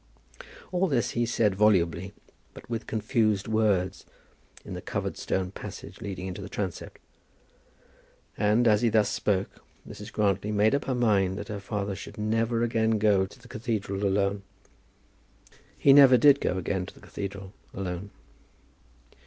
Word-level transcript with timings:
All 0.71 0.87
this 0.87 1.11
he 1.11 1.27
said 1.27 1.53
volubly, 1.53 2.11
but 2.55 2.67
with 2.67 2.87
confused 2.87 3.47
words, 3.47 4.03
in 4.65 4.73
the 4.73 4.81
covered 4.81 5.15
stone 5.15 5.51
passage 5.51 6.01
leading 6.01 6.25
into 6.25 6.41
the 6.41 6.49
transept. 6.49 6.97
And, 8.35 8.67
as 8.67 8.81
he 8.81 8.89
thus 8.89 9.09
spoke, 9.09 9.63
Mrs. 9.87 10.11
Grantly 10.11 10.51
made 10.51 10.73
up 10.73 10.85
her 10.85 10.95
mind 10.95 11.37
that 11.37 11.49
her 11.49 11.59
father 11.59 11.95
should 11.95 12.17
never 12.17 12.63
again 12.63 12.97
go 12.97 13.27
to 13.27 13.39
the 13.39 13.47
cathedral 13.47 14.03
alone. 14.03 14.41
He 15.77 15.93
never 15.93 16.17
did 16.17 16.41
go 16.41 16.57
again 16.57 16.87
to 16.87 16.95
the 16.95 17.01
cathedral, 17.01 17.53
alone. 17.71 18.09